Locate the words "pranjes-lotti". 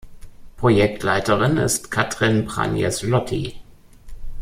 2.47-3.61